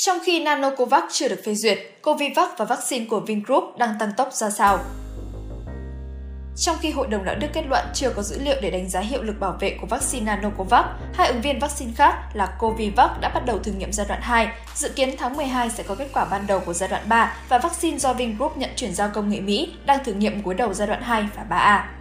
Trong 0.00 0.18
khi 0.24 0.40
Nanocovax 0.40 1.02
chưa 1.12 1.28
được 1.28 1.40
phê 1.44 1.54
duyệt, 1.54 1.78
Covivac 2.02 2.58
và 2.58 2.64
vaccine 2.64 3.04
của 3.04 3.20
Vingroup 3.20 3.76
đang 3.78 3.94
tăng 4.00 4.12
tốc 4.16 4.32
ra 4.32 4.50
sao? 4.50 4.78
Trong 6.56 6.76
khi 6.80 6.90
Hội 6.90 7.06
đồng 7.06 7.24
Đạo 7.24 7.34
đức 7.40 7.46
kết 7.52 7.64
luận 7.68 7.84
chưa 7.94 8.10
có 8.10 8.22
dữ 8.22 8.38
liệu 8.38 8.56
để 8.62 8.70
đánh 8.70 8.88
giá 8.88 9.00
hiệu 9.00 9.22
lực 9.22 9.40
bảo 9.40 9.56
vệ 9.60 9.78
của 9.80 9.86
vaccine 9.86 10.24
Nanocovax, 10.24 10.86
hai 11.14 11.28
ứng 11.28 11.40
viên 11.40 11.58
vaccine 11.58 11.92
khác 11.96 12.14
là 12.34 12.56
Covivac 12.58 13.20
đã 13.20 13.28
bắt 13.34 13.46
đầu 13.46 13.58
thử 13.58 13.72
nghiệm 13.72 13.92
giai 13.92 14.06
đoạn 14.08 14.20
2. 14.22 14.48
Dự 14.74 14.88
kiến 14.88 15.14
tháng 15.18 15.36
12 15.36 15.70
sẽ 15.70 15.82
có 15.82 15.94
kết 15.94 16.08
quả 16.12 16.24
ban 16.24 16.46
đầu 16.46 16.60
của 16.60 16.72
giai 16.72 16.88
đoạn 16.88 17.02
3 17.08 17.36
và 17.48 17.58
vaccine 17.58 17.98
do 17.98 18.12
Vingroup 18.12 18.56
nhận 18.56 18.70
chuyển 18.76 18.94
giao 18.94 19.10
công 19.14 19.28
nghệ 19.28 19.40
Mỹ 19.40 19.72
đang 19.86 20.04
thử 20.04 20.12
nghiệm 20.12 20.42
cuối 20.42 20.54
đầu 20.54 20.74
giai 20.74 20.88
đoạn 20.88 21.02
2 21.02 21.28
và 21.36 21.44
3A. 21.50 21.97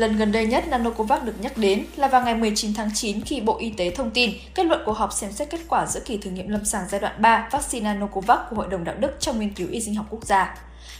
Lần 0.00 0.16
gần 0.16 0.32
đây 0.32 0.46
nhất 0.46 0.64
Nanocovax 0.68 1.22
được 1.22 1.40
nhắc 1.40 1.56
đến 1.56 1.86
là 1.96 2.08
vào 2.08 2.22
ngày 2.22 2.34
19 2.34 2.74
tháng 2.74 2.90
9 2.94 3.20
khi 3.20 3.40
Bộ 3.40 3.58
Y 3.58 3.70
tế 3.70 3.90
thông 3.90 4.10
tin 4.10 4.30
kết 4.54 4.66
luận 4.66 4.82
cuộc 4.86 4.92
họp 4.92 5.12
xem 5.12 5.32
xét 5.32 5.50
kết 5.50 5.60
quả 5.68 5.86
giữa 5.86 6.00
kỳ 6.00 6.16
thử 6.16 6.30
nghiệm 6.30 6.48
lâm 6.48 6.64
sàng 6.64 6.84
giai 6.88 7.00
đoạn 7.00 7.22
3 7.22 7.48
vaccine 7.52 7.84
Nanocovax 7.84 8.38
của 8.50 8.56
Hội 8.56 8.66
đồng 8.70 8.84
Đạo 8.84 8.94
đức 8.98 9.10
trong 9.20 9.40
nghiên 9.40 9.54
cứu 9.54 9.68
y 9.70 9.80
sinh 9.80 9.94
học 9.94 10.06
quốc 10.10 10.24
gia. 10.24 10.56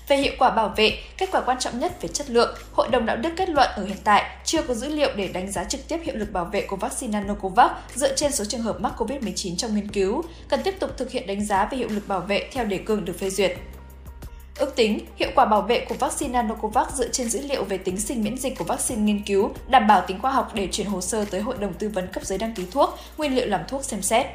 Về 0.09 0.17
hiệu 0.17 0.33
quả 0.39 0.51
bảo 0.51 0.75
vệ, 0.77 0.99
kết 1.19 1.29
quả 1.33 1.41
quan 1.41 1.59
trọng 1.59 1.79
nhất 1.79 2.03
về 2.03 2.09
chất 2.09 2.31
lượng, 2.31 2.55
Hội 2.73 2.89
đồng 2.89 3.07
đạo 3.07 3.17
đức 3.17 3.31
kết 3.37 3.49
luận 3.49 3.69
ở 3.77 3.85
hiện 3.85 3.97
tại 4.05 4.39
chưa 4.45 4.63
có 4.63 4.75
dữ 4.75 4.89
liệu 4.89 5.11
để 5.17 5.29
đánh 5.29 5.53
giá 5.53 5.65
trực 5.65 5.89
tiếp 5.89 5.99
hiệu 6.03 6.17
lực 6.17 6.33
bảo 6.33 6.45
vệ 6.45 6.67
của 6.67 6.77
vaccine 6.77 7.21
Nanocovax 7.21 7.71
dựa 7.95 8.15
trên 8.17 8.33
số 8.33 8.45
trường 8.45 8.63
hợp 8.63 8.81
mắc 8.81 8.93
COVID-19 8.99 9.57
trong 9.57 9.75
nghiên 9.75 9.89
cứu, 9.89 10.23
cần 10.49 10.61
tiếp 10.63 10.75
tục 10.81 10.91
thực 10.97 11.11
hiện 11.11 11.27
đánh 11.27 11.45
giá 11.45 11.69
về 11.71 11.79
hiệu 11.79 11.89
lực 11.91 12.09
bảo 12.09 12.21
vệ 12.21 12.49
theo 12.53 12.65
đề 12.65 12.79
cương 12.79 13.05
được 13.05 13.19
phê 13.19 13.31
duyệt. 13.31 13.57
Ước 14.61 14.77
tính, 14.77 15.01
hiệu 15.17 15.31
quả 15.35 15.45
bảo 15.45 15.63
vệ 15.63 15.85
của 15.89 15.95
vaccine 15.95 16.33
Nanocovax 16.33 16.95
dựa 16.95 17.09
trên 17.09 17.31
dữ 17.31 17.41
liệu 17.41 17.65
về 17.65 17.79
tính 17.79 18.01
sinh 18.01 18.23
miễn 18.23 18.39
dịch 18.39 18.59
của 18.59 18.65
vaccine 18.65 19.03
nghiên 19.03 19.23
cứu, 19.23 19.51
đảm 19.69 19.87
bảo 19.87 20.05
tính 20.07 20.19
khoa 20.19 20.31
học 20.31 20.51
để 20.55 20.69
chuyển 20.73 20.87
hồ 20.87 21.01
sơ 21.01 21.25
tới 21.25 21.41
Hội 21.41 21.57
đồng 21.61 21.75
tư 21.75 21.89
vấn 21.89 22.09
cấp 22.13 22.25
giấy 22.25 22.39
đăng 22.39 22.55
ký 22.55 22.63
thuốc, 22.71 22.99
nguyên 23.19 23.35
liệu 23.35 23.47
làm 23.47 23.61
thuốc 23.69 23.85
xem 23.85 24.03
xét. 24.03 24.27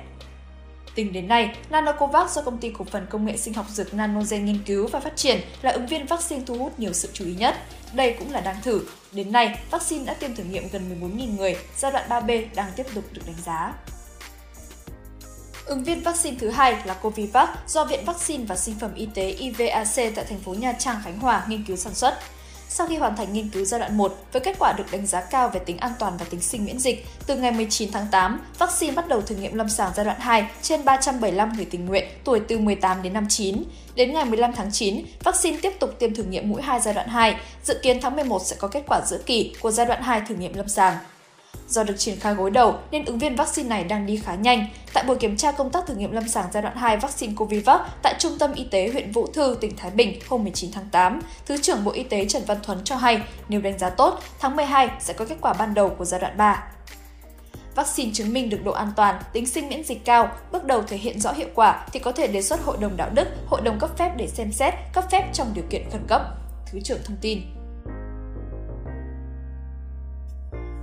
Tính 0.96 1.14
đến 1.14 1.28
nay, 1.28 1.56
Nanocovax 1.70 2.36
do 2.36 2.42
công 2.42 2.58
ty 2.58 2.70
cổ 2.70 2.86
phần 2.92 3.06
công 3.10 3.26
nghệ 3.26 3.38
sinh 3.38 3.54
học 3.54 3.66
dược 3.70 3.94
Nanogen 3.94 4.46
nghiên 4.46 4.60
cứu 4.66 4.88
và 4.88 5.00
phát 5.00 5.16
triển 5.16 5.42
là 5.62 5.72
ứng 5.72 5.88
viên 5.88 6.06
vaccine 6.06 6.44
thu 6.46 6.56
hút 6.58 6.80
nhiều 6.80 6.94
sự 6.94 7.10
chú 7.14 7.26
ý 7.26 7.34
nhất. 7.34 7.56
Đây 7.94 8.16
cũng 8.20 8.32
là 8.32 8.42
đang 8.42 8.62
thử. 8.62 8.82
Đến 9.12 9.32
nay, 9.32 9.60
vaccine 9.72 10.06
đã 10.06 10.14
tiêm 10.14 10.36
thử 10.36 10.44
nghiệm 10.44 10.64
gần 10.72 11.02
14.000 11.02 11.38
người, 11.38 11.56
giai 11.78 11.92
đoạn 11.92 12.10
3B 12.10 12.46
đang 12.56 12.72
tiếp 12.76 12.86
tục 12.96 13.04
được 13.12 13.22
đánh 13.26 13.36
giá. 13.46 13.74
Ứng 15.66 15.84
viên 15.84 16.04
vaccine 16.04 16.38
thứ 16.40 16.50
hai 16.50 16.76
là 16.86 16.94
Covivac 16.94 17.50
do 17.68 17.86
Viện 17.86 18.06
Vaccine 18.06 18.46
và 18.46 18.56
Sinh 18.56 18.76
phẩm 18.80 18.92
Y 18.96 19.08
tế 19.14 19.30
IVAC 19.30 19.96
tại 19.96 20.26
thành 20.30 20.40
phố 20.40 20.54
Nha 20.54 20.74
Trang, 20.80 21.02
Khánh 21.04 21.20
Hòa 21.20 21.46
nghiên 21.48 21.64
cứu 21.64 21.76
sản 21.76 21.94
xuất. 21.94 22.20
Sau 22.70 22.88
khi 22.88 22.98
hoàn 22.98 23.16
thành 23.16 23.34
nghiên 23.34 23.50
cứu 23.50 23.66
giai 23.66 23.80
đoạn 23.80 23.98
1 23.98 24.16
với 24.32 24.42
kết 24.42 24.56
quả 24.60 24.74
được 24.78 24.84
đánh 24.92 25.08
giá 25.08 25.22
cao 25.22 25.50
về 25.50 25.60
tính 25.60 25.78
an 25.78 25.92
toàn 26.00 26.18
và 26.18 26.26
tính 26.30 26.42
sinh 26.42 26.66
miễn 26.66 26.80
dịch, 26.80 27.06
từ 27.28 27.36
ngày 27.36 27.52
19 27.52 27.92
tháng 27.92 28.08
8, 28.12 28.42
vaccine 28.60 28.94
bắt 28.94 29.08
đầu 29.08 29.22
thử 29.22 29.36
nghiệm 29.36 29.56
lâm 29.56 29.70
sàng 29.70 29.92
giai 29.96 30.06
đoạn 30.06 30.20
2 30.20 30.48
trên 30.62 30.86
375 30.86 31.54
người 31.56 31.66
tình 31.66 31.86
nguyện 31.86 32.08
tuổi 32.24 32.40
từ 32.48 32.60
18 32.60 33.04
đến 33.04 33.14
59. 33.14 33.64
Đến 33.96 34.14
ngày 34.14 34.26
15 34.26 34.54
tháng 34.54 34.72
9, 34.72 35.06
vaccine 35.24 35.58
tiếp 35.62 35.74
tục 35.80 35.90
tiêm 36.00 36.16
thử 36.16 36.24
nghiệm 36.24 36.50
mũi 36.50 36.62
2 36.62 36.80
giai 36.80 36.94
đoạn 36.94 37.08
2, 37.08 37.36
dự 37.64 37.80
kiến 37.84 38.00
tháng 38.02 38.16
11 38.16 38.42
sẽ 38.46 38.56
có 38.60 38.68
kết 38.68 38.84
quả 38.88 39.02
giữa 39.06 39.20
kỳ 39.26 39.54
của 39.62 39.72
giai 39.72 39.86
đoạn 39.86 40.02
2 40.02 40.22
thử 40.28 40.36
nghiệm 40.36 40.54
lâm 40.54 40.68
sàng. 40.68 40.98
Do 41.68 41.84
được 41.84 41.96
triển 41.98 42.20
khai 42.20 42.34
gối 42.34 42.52
đầu 42.52 42.76
nên 42.92 43.06
ứng 43.06 43.18
viên 43.18 43.36
vaccine 43.36 43.70
này 43.70 43.84
đang 43.84 44.06
đi 44.06 44.18
khá 44.18 44.36
nhanh. 44.36 44.68
Tại 44.94 45.04
buổi 45.08 45.16
kiểm 45.16 45.38
tra 45.38 45.52
công 45.52 45.70
tác 45.70 45.88
thử 45.88 45.96
nghiệm 45.96 46.12
lâm 46.12 46.28
sàng 46.28 46.46
giai 46.54 46.64
đoạn 46.64 46.76
2 46.76 46.98
vaccine 46.98 47.34
Covivac 47.36 47.82
tại 48.04 48.16
Trung 48.20 48.38
tâm 48.40 48.54
Y 48.54 48.64
tế 48.64 48.90
huyện 48.92 49.12
Vũ 49.12 49.28
Thư, 49.28 49.58
tỉnh 49.62 49.78
Thái 49.78 49.92
Bình 49.92 50.20
hôm 50.30 50.44
19 50.44 50.72
tháng 50.72 50.90
8, 50.92 51.22
Thứ 51.46 51.58
trưởng 51.58 51.84
Bộ 51.84 51.92
Y 51.92 52.04
tế 52.04 52.26
Trần 52.26 52.44
Văn 52.48 52.58
Thuấn 52.64 52.84
cho 52.84 52.96
hay 52.96 53.22
nếu 53.50 53.62
đánh 53.62 53.78
giá 53.78 53.90
tốt, 53.90 54.20
tháng 54.40 54.56
12 54.56 54.90
sẽ 55.00 55.14
có 55.14 55.26
kết 55.26 55.38
quả 55.42 55.54
ban 55.54 55.74
đầu 55.74 55.90
của 55.90 56.06
giai 56.06 56.20
đoạn 56.20 56.38
3. 56.38 56.64
Vaccine 57.76 58.12
chứng 58.14 58.34
minh 58.34 58.50
được 58.50 58.64
độ 58.64 58.72
an 58.72 58.92
toàn, 58.96 59.22
tính 59.34 59.46
sinh 59.46 59.70
miễn 59.70 59.84
dịch 59.84 60.06
cao, 60.06 60.30
bước 60.52 60.66
đầu 60.66 60.84
thể 60.84 60.98
hiện 60.98 61.20
rõ 61.20 61.32
hiệu 61.32 61.48
quả 61.56 61.88
thì 61.94 62.00
có 62.00 62.12
thể 62.12 62.28
đề 62.28 62.42
xuất 62.42 62.64
Hội 62.64 62.78
đồng 62.80 62.98
Đạo 62.98 63.10
đức, 63.14 63.28
Hội 63.48 63.62
đồng 63.62 63.80
cấp 63.80 63.98
phép 63.98 64.12
để 64.18 64.28
xem 64.28 64.52
xét, 64.52 64.74
cấp 64.94 65.04
phép 65.12 65.30
trong 65.34 65.48
điều 65.54 65.66
kiện 65.70 65.90
khẩn 65.92 66.02
cấp. 66.08 66.22
Thứ 66.72 66.80
trưởng 66.80 67.00
thông 67.06 67.18
tin. 67.22 67.42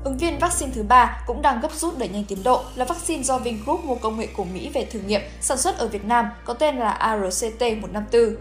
Ứng 0.04 0.18
viên 0.18 0.38
vaccine 0.38 0.72
thứ 0.74 0.82
ba 0.82 1.22
cũng 1.26 1.42
đang 1.42 1.60
gấp 1.60 1.72
rút 1.72 1.98
đẩy 1.98 2.08
nhanh 2.08 2.24
tiến 2.24 2.42
độ 2.42 2.62
là 2.74 2.84
vaccine 2.84 3.22
do 3.22 3.38
Vingroup 3.38 3.84
mua 3.84 3.94
công 3.94 4.18
nghệ 4.18 4.28
của 4.36 4.44
Mỹ 4.44 4.70
về 4.74 4.84
thử 4.84 5.00
nghiệm 5.00 5.20
sản 5.40 5.58
xuất 5.58 5.78
ở 5.78 5.88
Việt 5.88 6.04
Nam 6.04 6.28
có 6.44 6.54
tên 6.54 6.76
là 6.76 6.98
ARCT-154. 7.00 8.34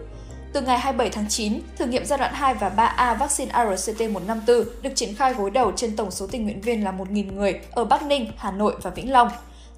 Từ 0.52 0.60
ngày 0.60 0.78
27 0.78 1.10
tháng 1.10 1.28
9, 1.28 1.60
thử 1.76 1.86
nghiệm 1.86 2.04
giai 2.04 2.18
đoạn 2.18 2.34
2 2.34 2.54
và 2.54 2.72
3A 2.76 3.18
vaccine 3.18 3.52
ARCT-154 3.52 4.64
được 4.82 4.90
triển 4.94 5.14
khai 5.14 5.34
gối 5.34 5.50
đầu 5.50 5.72
trên 5.76 5.96
tổng 5.96 6.10
số 6.10 6.26
tình 6.26 6.44
nguyện 6.44 6.60
viên 6.60 6.84
là 6.84 6.92
1.000 6.92 7.32
người 7.32 7.60
ở 7.70 7.84
Bắc 7.84 8.02
Ninh, 8.02 8.32
Hà 8.36 8.50
Nội 8.50 8.74
và 8.82 8.90
Vĩnh 8.90 9.12
Long. 9.12 9.28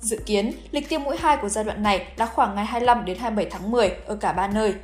Dự 0.01 0.17
kiến, 0.27 0.53
lịch 0.71 0.89
tiêm 0.89 1.03
mũi 1.03 1.17
2 1.21 1.37
của 1.37 1.49
giai 1.49 1.65
đoạn 1.65 1.83
này 1.83 2.07
là 2.17 2.27
khoảng 2.27 2.55
ngày 2.55 2.65
25 2.65 3.05
đến 3.05 3.19
27 3.19 3.51
tháng 3.51 3.71
10 3.71 3.93
ở 4.07 4.17
cả 4.17 4.33
ba 4.33 4.49
nơi. 4.49 4.75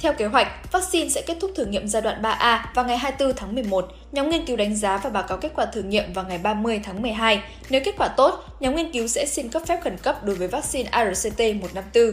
Theo 0.00 0.12
kế 0.12 0.26
hoạch, 0.26 0.72
vaccine 0.72 1.08
sẽ 1.08 1.22
kết 1.22 1.36
thúc 1.40 1.50
thử 1.56 1.66
nghiệm 1.66 1.88
giai 1.88 2.02
đoạn 2.02 2.22
3A 2.22 2.58
vào 2.74 2.84
ngày 2.84 2.98
24 2.98 3.36
tháng 3.36 3.54
11. 3.54 3.88
Nhóm 4.12 4.30
nghiên 4.30 4.46
cứu 4.46 4.56
đánh 4.56 4.76
giá 4.76 4.96
và 4.96 5.10
báo 5.10 5.22
cáo 5.22 5.38
kết 5.38 5.52
quả 5.54 5.66
thử 5.66 5.82
nghiệm 5.82 6.12
vào 6.12 6.24
ngày 6.28 6.38
30 6.38 6.80
tháng 6.84 7.02
12. 7.02 7.42
Nếu 7.70 7.80
kết 7.84 7.94
quả 7.98 8.08
tốt, 8.08 8.44
nhóm 8.60 8.76
nghiên 8.76 8.92
cứu 8.92 9.06
sẽ 9.06 9.26
xin 9.26 9.48
cấp 9.48 9.62
phép 9.66 9.80
khẩn 9.84 9.96
cấp 9.96 10.24
đối 10.24 10.36
với 10.36 10.48
vaccine 10.48 10.90
ARCT-154. 10.90 12.12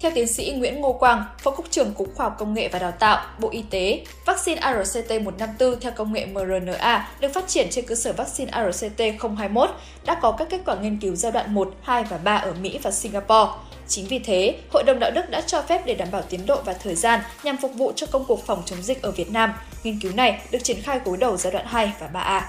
Theo 0.00 0.12
tiến 0.14 0.26
sĩ 0.26 0.54
Nguyễn 0.56 0.80
Ngô 0.80 0.92
Quang, 0.92 1.24
Phó 1.38 1.50
Cục 1.50 1.70
trưởng 1.70 1.94
Cục 1.94 2.14
Khoa 2.14 2.26
học 2.26 2.36
Công 2.38 2.54
nghệ 2.54 2.68
và 2.68 2.78
Đào 2.78 2.92
tạo, 2.92 3.26
Bộ 3.40 3.48
Y 3.50 3.62
tế, 3.70 4.04
vaccine 4.26 4.60
ARCT-154 4.60 5.74
theo 5.80 5.92
công 5.92 6.12
nghệ 6.12 6.26
mRNA 6.26 7.08
được 7.20 7.34
phát 7.34 7.48
triển 7.48 7.66
trên 7.70 7.86
cơ 7.86 7.94
sở 7.94 8.12
vaccine 8.12 8.52
ARCT-021 8.52 9.68
đã 10.04 10.18
có 10.22 10.32
các 10.32 10.48
kết 10.50 10.60
quả 10.66 10.76
nghiên 10.76 10.98
cứu 10.98 11.14
giai 11.14 11.32
đoạn 11.32 11.54
1, 11.54 11.74
2 11.82 12.04
và 12.04 12.18
3 12.18 12.36
ở 12.36 12.54
Mỹ 12.62 12.78
và 12.82 12.90
Singapore. 12.90 13.50
Chính 13.88 14.06
vì 14.06 14.18
thế, 14.18 14.58
Hội 14.70 14.82
đồng 14.82 14.98
Đạo 14.98 15.10
đức 15.10 15.30
đã 15.30 15.40
cho 15.40 15.62
phép 15.62 15.82
để 15.86 15.94
đảm 15.94 16.08
bảo 16.12 16.22
tiến 16.22 16.46
độ 16.46 16.62
và 16.64 16.72
thời 16.72 16.94
gian 16.94 17.20
nhằm 17.42 17.56
phục 17.56 17.74
vụ 17.74 17.92
cho 17.96 18.06
công 18.06 18.24
cuộc 18.24 18.46
phòng 18.46 18.62
chống 18.66 18.82
dịch 18.82 19.02
ở 19.02 19.10
Việt 19.10 19.30
Nam. 19.30 19.52
Nghiên 19.84 20.00
cứu 20.00 20.12
này 20.14 20.42
được 20.50 20.58
triển 20.64 20.82
khai 20.82 21.00
gối 21.04 21.16
đầu 21.16 21.36
giai 21.36 21.52
đoạn 21.52 21.66
2 21.68 21.92
và 22.00 22.08
3A. 22.12 22.40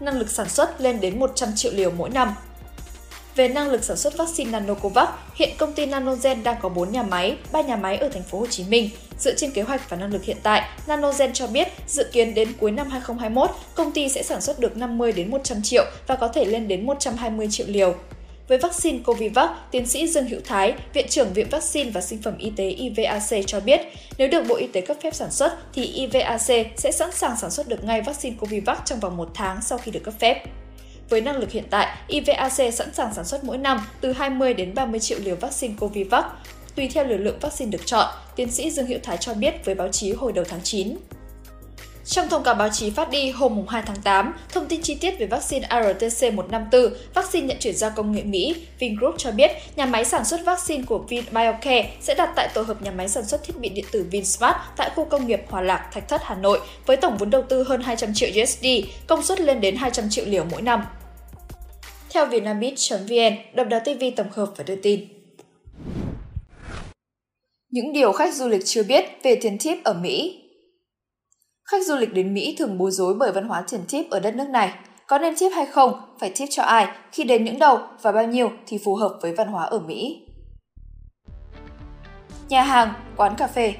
Năng 0.00 0.18
lực 0.18 0.30
sản 0.30 0.48
xuất 0.48 0.80
lên 0.80 1.00
đến 1.00 1.18
100 1.18 1.48
triệu 1.56 1.72
liều 1.72 1.90
mỗi 1.90 2.10
năm 2.10 2.34
về 3.36 3.48
năng 3.48 3.70
lực 3.70 3.84
sản 3.84 3.96
xuất 3.96 4.16
vaccine 4.16 4.50
Nanocovax, 4.50 5.08
hiện 5.34 5.50
công 5.58 5.72
ty 5.72 5.86
Nanogen 5.86 6.42
đang 6.42 6.56
có 6.62 6.68
4 6.68 6.92
nhà 6.92 7.02
máy, 7.02 7.36
3 7.52 7.60
nhà 7.60 7.76
máy 7.76 7.96
ở 7.96 8.08
thành 8.08 8.22
phố 8.22 8.38
Hồ 8.38 8.46
Chí 8.46 8.64
Minh. 8.64 8.90
Dựa 9.18 9.34
trên 9.36 9.50
kế 9.50 9.62
hoạch 9.62 9.90
và 9.90 9.96
năng 9.96 10.12
lực 10.12 10.24
hiện 10.24 10.36
tại, 10.42 10.68
Nanogen 10.86 11.32
cho 11.32 11.46
biết 11.46 11.68
dự 11.88 12.04
kiến 12.12 12.34
đến 12.34 12.48
cuối 12.60 12.70
năm 12.70 12.90
2021, 12.90 13.50
công 13.74 13.92
ty 13.92 14.08
sẽ 14.08 14.22
sản 14.22 14.40
xuất 14.40 14.58
được 14.58 14.76
50 14.76 15.12
đến 15.12 15.30
100 15.30 15.62
triệu 15.62 15.84
và 16.06 16.16
có 16.16 16.28
thể 16.28 16.44
lên 16.44 16.68
đến 16.68 16.86
120 16.86 17.48
triệu 17.50 17.66
liều. 17.70 17.94
Với 18.48 18.58
vaccine 18.58 18.98
Covivac, 19.04 19.50
tiến 19.70 19.86
sĩ 19.86 20.08
Dương 20.08 20.28
Hữu 20.28 20.40
Thái, 20.44 20.74
Viện 20.92 21.06
trưởng 21.08 21.32
Viện 21.32 21.48
Vaccine 21.50 21.90
và 21.90 22.00
Sinh 22.00 22.22
phẩm 22.22 22.34
Y 22.38 22.50
tế 22.56 22.68
IVAC 22.68 23.46
cho 23.46 23.60
biết, 23.60 23.80
nếu 24.18 24.28
được 24.28 24.44
Bộ 24.48 24.54
Y 24.54 24.66
tế 24.66 24.80
cấp 24.80 24.96
phép 25.02 25.14
sản 25.14 25.30
xuất 25.30 25.58
thì 25.74 25.84
IVAC 25.84 26.40
sẽ 26.76 26.92
sẵn 26.92 27.12
sàng 27.12 27.36
sản 27.36 27.50
xuất 27.50 27.68
được 27.68 27.84
ngay 27.84 28.02
vaccine 28.02 28.36
Covivac 28.40 28.82
trong 28.86 29.00
vòng 29.00 29.16
một 29.16 29.30
tháng 29.34 29.62
sau 29.62 29.78
khi 29.78 29.90
được 29.90 30.02
cấp 30.04 30.14
phép. 30.18 30.44
Với 31.08 31.20
năng 31.20 31.36
lực 31.36 31.50
hiện 31.50 31.64
tại, 31.70 31.96
IVAC 32.08 32.74
sẵn 32.74 32.94
sàng 32.94 33.14
sản 33.14 33.24
xuất 33.24 33.44
mỗi 33.44 33.58
năm 33.58 33.80
từ 34.00 34.12
20 34.12 34.54
đến 34.54 34.74
30 34.74 35.00
triệu 35.00 35.18
liều 35.24 35.36
vaccine 35.36 35.74
Covivac, 35.80 36.24
tùy 36.74 36.88
theo 36.94 37.04
liều 37.04 37.18
lượng 37.18 37.38
vaccine 37.40 37.70
được 37.70 37.86
chọn, 37.86 38.14
tiến 38.36 38.50
sĩ 38.50 38.70
Dương 38.70 38.86
Hữu 38.86 38.98
Thái 39.02 39.16
cho 39.16 39.34
biết 39.34 39.64
với 39.64 39.74
báo 39.74 39.88
chí 39.88 40.12
hồi 40.12 40.32
đầu 40.32 40.44
tháng 40.48 40.60
9. 40.62 40.96
Trong 42.06 42.28
thông 42.28 42.42
cáo 42.42 42.54
báo 42.54 42.68
chí 42.68 42.90
phát 42.90 43.10
đi 43.10 43.30
hôm 43.30 43.66
2 43.68 43.82
tháng 43.86 44.02
8, 44.04 44.34
thông 44.48 44.66
tin 44.66 44.82
chi 44.82 44.94
tiết 44.94 45.18
về 45.18 45.26
vaccine 45.26 45.66
ARTC-154, 45.68 46.90
vaccine 47.14 47.46
nhận 47.46 47.56
chuyển 47.60 47.76
giao 47.76 47.90
công 47.96 48.12
nghệ 48.12 48.22
Mỹ, 48.22 48.56
Vingroup 48.78 49.14
cho 49.18 49.30
biết 49.30 49.50
nhà 49.76 49.86
máy 49.86 50.04
sản 50.04 50.24
xuất 50.24 50.44
vaccine 50.44 50.84
của 50.86 50.98
VinBioCare 50.98 51.90
sẽ 52.00 52.14
đặt 52.14 52.32
tại 52.36 52.48
tổ 52.54 52.62
hợp 52.62 52.82
nhà 52.82 52.90
máy 52.90 53.08
sản 53.08 53.24
xuất 53.24 53.44
thiết 53.44 53.58
bị 53.60 53.68
điện 53.68 53.84
tử 53.92 54.06
VinSmart 54.10 54.56
tại 54.76 54.90
khu 54.94 55.04
công 55.04 55.26
nghiệp 55.26 55.40
Hòa 55.48 55.60
Lạc, 55.60 55.88
Thạch 55.92 56.08
Thất, 56.08 56.20
Hà 56.24 56.34
Nội 56.34 56.60
với 56.86 56.96
tổng 56.96 57.16
vốn 57.16 57.30
đầu 57.30 57.42
tư 57.42 57.62
hơn 57.62 57.80
200 57.80 58.14
triệu 58.14 58.28
USD, 58.42 58.66
công 59.06 59.22
suất 59.22 59.40
lên 59.40 59.60
đến 59.60 59.76
200 59.76 60.10
triệu 60.10 60.24
liều 60.24 60.44
mỗi 60.50 60.62
năm. 60.62 60.84
Theo 62.10 62.26
vietnamit.vn, 62.26 63.54
Độc 63.54 63.68
đáo 63.68 63.80
TV 63.80 64.04
tổng 64.16 64.30
hợp 64.32 64.48
và 64.56 64.64
đưa 64.64 64.76
tin. 64.76 65.04
Những 67.70 67.92
điều 67.92 68.12
khách 68.12 68.34
du 68.34 68.48
lịch 68.48 68.62
chưa 68.64 68.82
biết 68.82 69.04
về 69.22 69.34
tiền 69.34 69.58
thiếp 69.58 69.84
ở 69.84 69.94
Mỹ 69.94 70.43
Khách 71.70 71.86
du 71.86 71.96
lịch 71.96 72.14
đến 72.14 72.34
Mỹ 72.34 72.56
thường 72.58 72.78
bối 72.78 72.90
rối 72.90 73.14
bởi 73.14 73.32
văn 73.32 73.48
hóa 73.48 73.64
tiền 73.70 73.80
tip 73.88 74.10
ở 74.10 74.20
đất 74.20 74.34
nước 74.34 74.48
này. 74.48 74.74
Có 75.06 75.18
nên 75.18 75.34
tip 75.40 75.52
hay 75.54 75.66
không, 75.66 76.00
phải 76.20 76.32
tip 76.36 76.48
cho 76.50 76.62
ai, 76.62 76.88
khi 77.12 77.24
đến 77.24 77.44
những 77.44 77.58
đâu 77.58 77.78
và 78.02 78.12
bao 78.12 78.26
nhiêu 78.26 78.50
thì 78.66 78.78
phù 78.84 78.94
hợp 78.94 79.18
với 79.22 79.34
văn 79.34 79.48
hóa 79.48 79.64
ở 79.64 79.78
Mỹ. 79.78 80.26
Nhà 82.48 82.62
hàng, 82.62 82.92
quán 83.16 83.34
cà 83.36 83.46
phê 83.46 83.74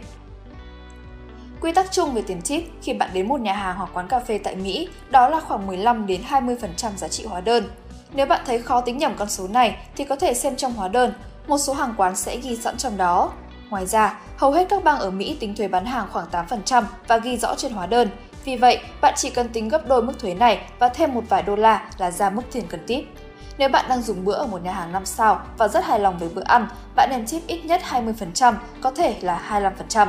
Quy 1.61 1.73
tắc 1.73 1.93
chung 1.93 2.15
về 2.15 2.23
tiền 2.23 2.41
tip 2.49 2.63
khi 2.83 2.93
bạn 2.93 3.11
đến 3.13 3.29
một 3.29 3.41
nhà 3.41 3.53
hàng 3.53 3.77
hoặc 3.77 3.91
quán 3.95 4.09
cà 4.09 4.21
phê 4.21 4.39
tại 4.39 4.57
Mỹ 4.57 4.89
đó 5.11 5.29
là 5.29 5.41
khoảng 5.41 5.67
15 5.67 6.07
đến 6.07 6.21
20% 6.29 6.97
giá 6.97 7.09
trị 7.09 7.25
hóa 7.27 7.41
đơn. 7.41 7.65
Nếu 8.13 8.27
bạn 8.27 8.41
thấy 8.47 8.59
khó 8.59 8.81
tính 8.81 8.99
nhầm 8.99 9.15
con 9.19 9.29
số 9.29 9.49
này 9.49 9.77
thì 9.97 10.05
có 10.05 10.17
thể 10.17 10.35
xem 10.35 10.57
trong 10.57 10.73
hóa 10.73 10.89
đơn, 10.89 11.13
một 11.47 11.59
số 11.59 11.73
hàng 11.73 11.95
quán 11.97 12.17
sẽ 12.17 12.37
ghi 12.37 12.57
sẵn 12.57 12.77
trong 12.77 12.97
đó. 12.97 13.33
Ngoài 13.75 13.87
ra, 13.87 14.19
hầu 14.37 14.53
hết 14.53 14.69
các 14.69 14.85
bang 14.85 14.99
ở 14.99 15.11
Mỹ 15.11 15.37
tính 15.41 15.55
thuế 15.57 15.69
bán 15.69 15.85
hàng 15.85 16.07
khoảng 16.13 16.27
8% 16.33 16.85
và 17.09 17.17
ghi 17.17 17.37
rõ 17.37 17.55
trên 17.55 17.73
hóa 17.73 17.87
đơn. 17.87 18.09
Vì 18.45 18.57
vậy, 18.57 18.79
bạn 19.01 19.15
chỉ 19.17 19.31
cần 19.31 19.49
tính 19.49 19.69
gấp 19.69 19.89
đôi 19.89 20.03
mức 20.03 20.13
thuế 20.19 20.35
này 20.35 20.61
và 20.79 20.89
thêm 20.89 21.15
một 21.15 21.25
vài 21.29 21.43
đô 21.43 21.57
la 21.57 21.89
là 21.99 22.11
ra 22.11 22.31
mức 22.31 22.43
tiền 22.53 22.65
cần 22.69 22.81
tip. 22.87 23.05
Nếu 23.59 23.69
bạn 23.69 23.85
đang 23.89 24.03
dùng 24.03 24.25
bữa 24.25 24.33
ở 24.33 24.47
một 24.47 24.63
nhà 24.63 24.73
hàng 24.73 24.93
5 24.93 25.07
sao 25.07 25.41
và 25.59 25.69
rất 25.69 25.85
hài 25.85 26.01
lòng 26.01 26.19
với 26.19 26.29
bữa 26.35 26.43
ăn, 26.45 26.69
bạn 26.97 27.11
nên 27.11 27.27
tip 27.27 27.47
ít 27.47 27.65
nhất 27.65 27.81
20%, 27.91 28.55
có 28.81 28.91
thể 28.91 29.17
là 29.21 29.71
25%. 29.89 30.09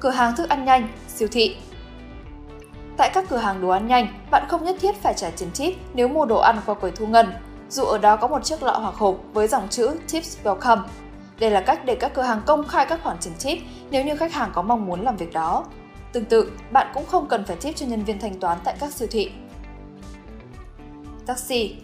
Cửa 0.00 0.10
hàng 0.10 0.36
thức 0.36 0.48
ăn 0.48 0.64
nhanh, 0.64 0.88
siêu 1.08 1.28
thị 1.32 1.56
Tại 2.96 3.10
các 3.14 3.24
cửa 3.28 3.36
hàng 3.36 3.60
đồ 3.60 3.68
ăn 3.68 3.86
nhanh, 3.86 4.08
bạn 4.30 4.44
không 4.48 4.64
nhất 4.64 4.76
thiết 4.80 5.02
phải 5.02 5.14
trả 5.16 5.30
tiền 5.30 5.50
tip 5.58 5.74
nếu 5.94 6.08
mua 6.08 6.24
đồ 6.24 6.38
ăn 6.38 6.60
qua 6.66 6.74
quầy 6.74 6.92
thu 6.92 7.06
ngân, 7.06 7.32
dù 7.70 7.84
ở 7.84 7.98
đó 7.98 8.16
có 8.16 8.28
một 8.28 8.44
chiếc 8.44 8.62
lọ 8.62 8.78
hoặc 8.78 8.94
hộp 8.94 9.16
với 9.32 9.48
dòng 9.48 9.68
chữ 9.68 9.96
Tips 10.12 10.36
Welcome. 10.44 10.82
Đây 11.40 11.50
là 11.50 11.60
cách 11.60 11.84
để 11.84 11.94
các 11.94 12.14
cửa 12.14 12.22
hàng 12.22 12.42
công 12.46 12.66
khai 12.66 12.86
các 12.88 13.00
khoản 13.02 13.16
tiền 13.24 13.32
tip 13.44 13.58
nếu 13.90 14.04
như 14.04 14.16
khách 14.16 14.32
hàng 14.32 14.50
có 14.54 14.62
mong 14.62 14.86
muốn 14.86 15.02
làm 15.02 15.16
việc 15.16 15.32
đó. 15.32 15.64
Tương 16.12 16.24
tự, 16.24 16.52
bạn 16.70 16.86
cũng 16.94 17.06
không 17.06 17.28
cần 17.28 17.44
phải 17.44 17.56
tip 17.56 17.76
cho 17.76 17.86
nhân 17.86 18.04
viên 18.04 18.20
thanh 18.20 18.40
toán 18.40 18.58
tại 18.64 18.76
các 18.80 18.92
siêu 18.92 19.08
thị. 19.10 19.30
Taxi 21.26 21.76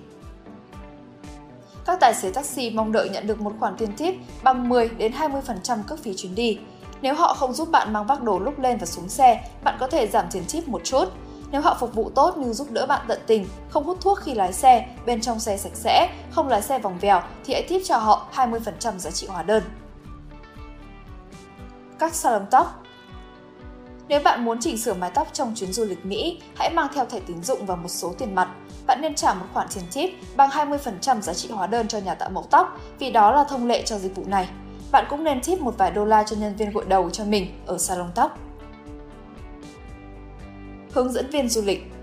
Các 1.87 2.01
tài 2.01 2.15
xế 2.15 2.31
taxi 2.31 2.71
mong 2.71 2.93
đợi 2.93 3.09
nhận 3.09 3.27
được 3.27 3.41
một 3.41 3.53
khoản 3.61 3.77
tiền 3.77 3.93
tip 3.97 4.15
bằng 4.43 4.69
10 4.69 4.89
đến 4.89 5.13
20% 5.13 5.83
cước 5.87 6.03
phí 6.03 6.15
chuyến 6.17 6.35
đi. 6.35 6.59
Nếu 7.03 7.15
họ 7.15 7.35
không 7.35 7.53
giúp 7.53 7.71
bạn 7.71 7.93
mang 7.93 8.07
vác 8.07 8.23
đồ 8.23 8.39
lúc 8.39 8.59
lên 8.59 8.79
và 8.79 8.87
xuống 8.87 9.09
xe, 9.09 9.49
bạn 9.65 9.77
có 9.81 9.87
thể 9.87 10.07
giảm 10.07 10.27
tiền 10.33 10.43
tip 10.53 10.69
một 10.69 10.85
chút. 10.85 11.05
Nếu 11.51 11.61
họ 11.61 11.77
phục 11.81 11.95
vụ 11.95 12.11
tốt 12.15 12.37
như 12.37 12.53
giúp 12.53 12.71
đỡ 12.71 12.87
bạn 12.87 13.05
tận 13.09 13.21
tình, 13.27 13.47
không 13.71 13.85
hút 13.85 13.99
thuốc 14.01 14.19
khi 14.19 14.35
lái 14.35 14.53
xe, 14.53 14.87
bên 15.07 15.21
trong 15.21 15.41
xe 15.41 15.57
sạch 15.57 15.75
sẽ, 15.75 16.09
không 16.31 16.49
lái 16.49 16.63
xe 16.63 16.79
vòng 16.79 16.99
vèo 16.99 17.23
thì 17.45 17.55
hãy 17.55 17.63
tip 17.69 17.83
cho 17.85 17.97
họ 17.97 18.27
20% 18.35 18.99
giá 18.99 19.11
trị 19.11 19.27
hóa 19.31 19.43
đơn. 19.43 19.63
Các 21.99 22.15
salon 22.15 22.47
tóc 22.51 22.85
nếu 24.09 24.21
bạn 24.25 24.45
muốn 24.45 24.61
chỉnh 24.61 24.79
sửa 24.79 24.95
mái 24.95 25.11
tóc 25.15 25.29
trong 25.33 25.55
chuyến 25.57 25.73
du 25.73 25.85
lịch 25.85 26.07
Mỹ, 26.07 26.41
hãy 26.57 26.71
mang 26.71 26.89
theo 26.95 27.05
thẻ 27.07 27.21
tín 27.21 27.43
dụng 27.43 27.67
và 27.67 27.77
một 27.77 27.89
số 27.89 28.15
tiền 28.19 28.35
mặt. 28.35 28.49
Bạn 28.87 29.01
nên 29.01 29.15
trả 29.15 29.35
một 29.35 29.47
khoản 29.53 29.69
tiền 29.75 29.85
tip 29.95 30.11
bằng 30.37 30.51
20% 30.51 31.21
giá 31.21 31.35
trị 31.35 31.51
hóa 31.51 31.67
đơn 31.67 31.89
cho 31.89 31.99
nhà 31.99 32.15
tạo 32.15 32.31
mẫu 32.31 32.47
tóc, 32.51 32.79
vì 32.99 33.11
đó 33.11 33.33
là 33.33 33.45
thông 33.45 33.67
lệ 33.67 33.83
cho 33.83 33.99
dịch 33.99 34.17
vụ 34.17 34.23
này. 34.27 34.49
Bạn 34.93 35.05
cũng 35.11 35.25
nên 35.25 35.41
tip 35.43 35.61
một 35.61 35.75
vài 35.79 35.91
đô 35.91 36.05
la 36.05 36.23
cho 36.23 36.37
nhân 36.37 36.57
viên 36.57 36.73
gội 36.73 36.85
đầu 36.89 37.11
cho 37.11 37.25
mình 37.25 37.61
ở 37.67 37.79
salon 37.79 38.11
tóc. 38.15 38.39
Hướng 40.95 41.13
dẫn 41.13 41.31
viên 41.31 41.49
du 41.49 41.63
lịch 41.63 41.95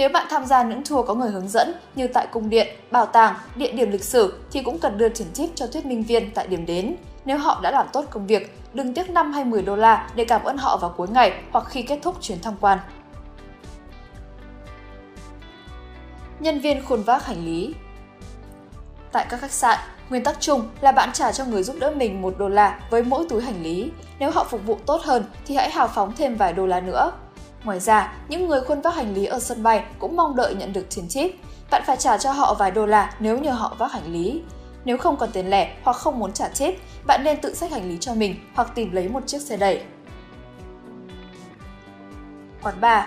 nếu 0.00 0.08
bạn 0.08 0.26
tham 0.30 0.46
gia 0.46 0.62
những 0.62 0.82
tour 0.84 1.06
có 1.06 1.14
người 1.14 1.30
hướng 1.30 1.48
dẫn 1.48 1.74
như 1.94 2.06
tại 2.06 2.26
cung 2.32 2.50
điện, 2.50 2.68
bảo 2.90 3.06
tàng, 3.06 3.34
địa 3.56 3.72
điểm 3.72 3.90
lịch 3.90 4.04
sử 4.04 4.34
thì 4.50 4.62
cũng 4.62 4.78
cần 4.78 4.98
đưa 4.98 5.08
tiền 5.08 5.26
tip 5.34 5.50
cho 5.54 5.66
thuyết 5.66 5.86
minh 5.86 6.02
viên 6.02 6.30
tại 6.30 6.46
điểm 6.46 6.66
đến. 6.66 6.96
Nếu 7.24 7.38
họ 7.38 7.60
đã 7.62 7.70
làm 7.70 7.86
tốt 7.92 8.04
công 8.10 8.26
việc, 8.26 8.56
đừng 8.74 8.94
tiếc 8.94 9.10
5 9.10 9.32
hay 9.32 9.44
10 9.44 9.62
đô 9.62 9.76
la 9.76 10.10
để 10.14 10.24
cảm 10.24 10.44
ơn 10.44 10.56
họ 10.56 10.76
vào 10.76 10.94
cuối 10.96 11.08
ngày 11.08 11.42
hoặc 11.50 11.64
khi 11.68 11.82
kết 11.82 11.98
thúc 12.02 12.16
chuyến 12.20 12.38
tham 12.42 12.54
quan. 12.60 12.78
Nhân 16.40 16.60
viên 16.60 16.84
khuôn 16.84 17.02
vác 17.02 17.26
hành 17.26 17.44
lý 17.44 17.74
Tại 19.12 19.26
các 19.30 19.40
khách 19.40 19.52
sạn, 19.52 19.78
nguyên 20.10 20.24
tắc 20.24 20.36
chung 20.40 20.68
là 20.80 20.92
bạn 20.92 21.10
trả 21.12 21.32
cho 21.32 21.44
người 21.44 21.62
giúp 21.62 21.76
đỡ 21.80 21.90
mình 21.96 22.22
một 22.22 22.34
đô 22.38 22.48
la 22.48 22.80
với 22.90 23.02
mỗi 23.02 23.26
túi 23.28 23.42
hành 23.42 23.62
lý. 23.62 23.90
Nếu 24.18 24.30
họ 24.30 24.44
phục 24.44 24.66
vụ 24.66 24.78
tốt 24.86 25.00
hơn 25.04 25.24
thì 25.46 25.56
hãy 25.56 25.70
hào 25.70 25.88
phóng 25.88 26.12
thêm 26.16 26.36
vài 26.36 26.52
đô 26.52 26.66
la 26.66 26.80
nữa. 26.80 27.12
Ngoài 27.64 27.80
ra, 27.80 28.12
những 28.28 28.48
người 28.48 28.60
khuân 28.60 28.80
vác 28.80 28.94
hành 28.94 29.14
lý 29.14 29.24
ở 29.24 29.38
sân 29.38 29.62
bay 29.62 29.84
cũng 29.98 30.16
mong 30.16 30.36
đợi 30.36 30.54
nhận 30.54 30.72
được 30.72 30.86
tiền 30.96 31.08
tip. 31.14 31.30
Bạn 31.70 31.82
phải 31.86 31.96
trả 31.96 32.18
cho 32.18 32.32
họ 32.32 32.54
vài 32.54 32.70
đô 32.70 32.86
la 32.86 33.14
nếu 33.18 33.38
nhờ 33.38 33.52
họ 33.52 33.76
vác 33.78 33.92
hành 33.92 34.12
lý. 34.12 34.42
Nếu 34.84 34.98
không 34.98 35.16
còn 35.16 35.30
tiền 35.32 35.50
lẻ 35.50 35.76
hoặc 35.82 35.96
không 35.96 36.18
muốn 36.18 36.32
trả 36.32 36.48
tip, 36.48 36.74
bạn 37.06 37.20
nên 37.24 37.40
tự 37.40 37.54
xách 37.54 37.70
hành 37.70 37.88
lý 37.88 37.96
cho 38.00 38.14
mình 38.14 38.34
hoặc 38.54 38.70
tìm 38.74 38.92
lấy 38.92 39.08
một 39.08 39.26
chiếc 39.26 39.40
xe 39.40 39.56
đẩy. 39.56 39.82
Quán 42.62 42.80
bar 42.80 43.04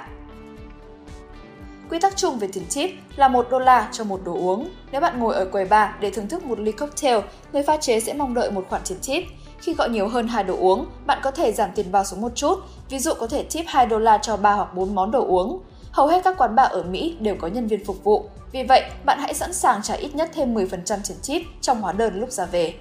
Quy 1.89 1.99
tắc 1.99 2.15
chung 2.15 2.39
về 2.39 2.47
tiền 2.53 2.63
tip 2.75 2.91
là 3.15 3.27
1 3.27 3.47
đô 3.49 3.59
la 3.59 3.89
cho 3.91 4.03
một 4.03 4.21
đồ 4.25 4.33
uống. 4.33 4.69
Nếu 4.91 5.01
bạn 5.01 5.19
ngồi 5.19 5.35
ở 5.35 5.45
quầy 5.45 5.65
bar 5.65 5.89
để 5.99 6.11
thưởng 6.11 6.27
thức 6.27 6.43
một 6.43 6.59
ly 6.59 6.71
cocktail, 6.71 7.19
người 7.53 7.63
pha 7.63 7.77
chế 7.77 7.99
sẽ 7.99 8.13
mong 8.13 8.33
đợi 8.33 8.51
một 8.51 8.65
khoản 8.69 8.81
tiền 8.89 8.97
tip. 9.07 9.23
Khi 9.59 9.73
gọi 9.73 9.89
nhiều 9.89 10.07
hơn 10.07 10.27
hai 10.27 10.43
đồ 10.43 10.57
uống, 10.57 10.85
bạn 11.05 11.19
có 11.23 11.31
thể 11.31 11.51
giảm 11.51 11.69
tiền 11.75 11.91
vào 11.91 12.03
xuống 12.03 12.21
một 12.21 12.31
chút, 12.35 12.59
ví 12.89 12.99
dụ 12.99 13.13
có 13.13 13.27
thể 13.27 13.43
tip 13.43 13.65
2 13.67 13.85
đô 13.85 13.99
la 13.99 14.17
cho 14.17 14.37
3 14.37 14.53
hoặc 14.53 14.75
4 14.75 14.95
món 14.95 15.11
đồ 15.11 15.25
uống. 15.25 15.61
Hầu 15.91 16.07
hết 16.07 16.23
các 16.23 16.37
quán 16.37 16.55
bar 16.55 16.71
ở 16.71 16.83
Mỹ 16.83 17.17
đều 17.19 17.35
có 17.39 17.47
nhân 17.47 17.67
viên 17.67 17.85
phục 17.85 18.03
vụ, 18.03 18.25
vì 18.51 18.63
vậy 18.63 18.83
bạn 19.05 19.19
hãy 19.21 19.33
sẵn 19.33 19.53
sàng 19.53 19.81
trả 19.81 19.93
ít 19.93 20.15
nhất 20.15 20.31
thêm 20.33 20.53
10% 20.53 20.67
tiền 21.07 21.17
tip 21.27 21.41
trong 21.61 21.81
hóa 21.81 21.91
đơn 21.91 22.19
lúc 22.19 22.31
ra 22.31 22.45
về. 22.45 22.73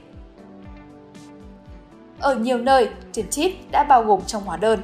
Ở 2.21 2.35
nhiều 2.35 2.59
nơi, 2.59 2.89
tiền 3.13 3.27
tip 3.37 3.53
đã 3.71 3.85
bao 3.89 4.03
gồm 4.05 4.21
trong 4.27 4.43
hóa 4.43 4.57
đơn. 4.57 4.81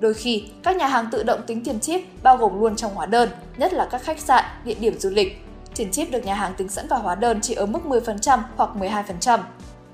Đôi 0.00 0.14
khi, 0.14 0.44
các 0.62 0.76
nhà 0.76 0.86
hàng 0.86 1.06
tự 1.10 1.22
động 1.22 1.40
tính 1.46 1.64
tiền 1.64 1.80
chip 1.80 2.00
bao 2.22 2.36
gồm 2.36 2.60
luôn 2.60 2.76
trong 2.76 2.94
hóa 2.94 3.06
đơn, 3.06 3.28
nhất 3.56 3.72
là 3.72 3.88
các 3.90 4.02
khách 4.02 4.20
sạn, 4.20 4.44
địa 4.64 4.74
điểm 4.74 4.98
du 4.98 5.10
lịch. 5.10 5.44
Tiền 5.76 5.90
chip 5.90 6.10
được 6.10 6.24
nhà 6.24 6.34
hàng 6.34 6.54
tính 6.56 6.68
sẵn 6.68 6.88
vào 6.88 7.00
hóa 7.00 7.14
đơn 7.14 7.40
chỉ 7.42 7.54
ở 7.54 7.66
mức 7.66 7.78
10% 7.88 8.40
hoặc 8.56 8.70
12%. 8.78 9.40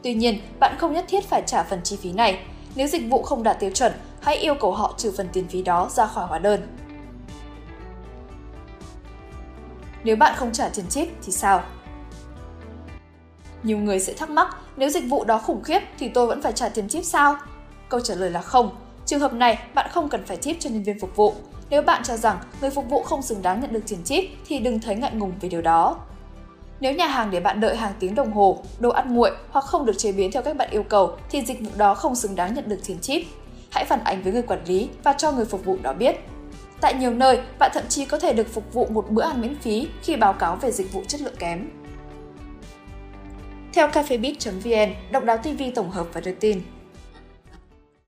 Tuy 0.03 0.15
nhiên, 0.15 0.41
bạn 0.61 0.77
không 0.79 0.93
nhất 0.93 1.05
thiết 1.09 1.25
phải 1.25 1.43
trả 1.47 1.63
phần 1.63 1.81
chi 1.85 1.99
phí 2.03 2.13
này. 2.13 2.39
Nếu 2.75 2.87
dịch 2.87 3.03
vụ 3.11 3.23
không 3.23 3.43
đạt 3.43 3.61
tiêu 3.61 3.71
chuẩn, 3.71 3.93
hãy 4.21 4.37
yêu 4.37 4.55
cầu 4.55 4.73
họ 4.73 4.95
trừ 4.97 5.13
phần 5.17 5.29
tiền 5.33 5.49
phí 5.49 5.63
đó 5.63 5.89
ra 5.91 6.07
khỏi 6.07 6.27
hóa 6.27 6.39
đơn. 6.39 6.61
Nếu 10.05 10.17
bạn 10.17 10.35
không 10.37 10.53
trả 10.53 10.69
tiền 10.69 10.87
chip 10.89 11.09
thì 11.23 11.33
sao? 11.33 11.63
Nhiều 13.63 13.79
người 13.79 14.01
sẽ 14.01 14.13
thắc 14.13 14.31
mắc, 14.31 14.57
nếu 14.77 14.89
dịch 14.89 15.05
vụ 15.09 15.25
đó 15.25 15.39
khủng 15.39 15.63
khiếp 15.63 15.81
thì 15.99 16.09
tôi 16.09 16.27
vẫn 16.27 16.43
phải 16.43 16.53
trả 16.53 16.69
tiền 16.69 16.89
chip 16.89 17.05
sao? 17.05 17.37
Câu 17.89 18.01
trả 18.01 18.15
lời 18.15 18.31
là 18.31 18.43
không. 18.43 18.86
Trường 19.07 19.21
hợp 19.21 19.33
này, 19.33 19.59
bạn 19.75 19.91
không 19.93 20.09
cần 20.09 20.25
phải 20.27 20.37
tip 20.37 20.57
cho 20.61 20.71
nhân 20.71 20.83
viên 20.83 20.99
phục 20.99 21.17
vụ. 21.17 21.35
Nếu 21.71 21.83
bạn 21.83 22.03
cho 22.05 22.17
rằng 22.17 22.39
người 22.61 22.71
phục 22.71 22.89
vụ 22.91 23.03
không 23.03 23.23
xứng 23.23 23.43
đáng 23.43 23.61
nhận 23.61 23.73
được 23.73 23.83
tiền 23.89 23.99
tip 24.09 24.25
thì 24.47 24.59
đừng 24.59 24.81
thấy 24.81 24.97
ngại 24.97 25.13
ngùng 25.15 25.33
về 25.41 25.49
điều 25.49 25.63
đó. 25.63 25.97
Nếu 26.81 26.93
nhà 26.93 27.07
hàng 27.07 27.31
để 27.31 27.41
bạn 27.41 27.61
đợi 27.61 27.77
hàng 27.77 27.93
tiếng 28.01 28.15
đồng 28.15 28.33
hồ, 28.33 28.59
đồ 28.81 28.91
ăn 28.91 29.15
nguội 29.15 29.31
hoặc 29.51 29.65
không 29.65 29.87
được 29.87 29.99
chế 29.99 30.13
biến 30.13 30.33
theo 30.33 30.43
cách 30.43 30.57
bạn 30.57 30.71
yêu 30.71 30.83
cầu 30.83 31.17
thì 31.31 31.43
dịch 31.43 31.61
vụ 31.61 31.71
đó 31.77 31.95
không 31.95 32.15
xứng 32.15 32.35
đáng 32.35 32.55
nhận 32.55 32.69
được 32.69 32.79
tiền 32.87 32.99
tip. 33.07 33.23
Hãy 33.71 33.85
phản 33.85 34.05
ánh 34.05 34.23
với 34.23 34.33
người 34.33 34.43
quản 34.43 34.65
lý 34.65 34.89
và 35.03 35.13
cho 35.13 35.33
người 35.33 35.45
phục 35.45 35.65
vụ 35.65 35.77
đó 35.83 35.93
biết. 35.93 36.17
Tại 36.81 36.95
nhiều 36.95 37.11
nơi, 37.11 37.41
bạn 37.59 37.71
thậm 37.75 37.85
chí 37.89 38.05
có 38.05 38.19
thể 38.19 38.33
được 38.33 38.53
phục 38.53 38.73
vụ 38.73 38.87
một 38.91 39.11
bữa 39.11 39.23
ăn 39.23 39.41
miễn 39.41 39.55
phí 39.55 39.89
khi 40.03 40.17
báo 40.17 40.33
cáo 40.33 40.57
về 40.57 40.71
dịch 40.71 40.93
vụ 40.93 41.03
chất 41.09 41.21
lượng 41.21 41.37
kém. 41.39 41.71
Theo 43.73 43.89
cafebit.vn, 43.89 45.13
độc 45.13 45.25
đáo 45.25 45.37
TV 45.37 45.63
tổng 45.75 45.91
hợp 45.91 46.07
và 46.13 46.21
đưa 46.21 46.33
tin. 46.33 46.61